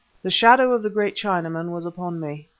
[0.23, 2.49] The shadow of the great Chinaman was upon me.